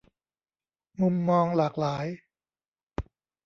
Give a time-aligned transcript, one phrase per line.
[1.01, 2.05] 'มุมมองหลากหลาย'